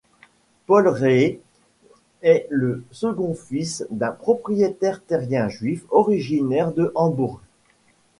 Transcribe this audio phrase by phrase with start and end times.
[0.65, 1.39] Paul Rée
[2.23, 7.39] est le second fils d'un propriétaire terrien juif originaire de Hambourg.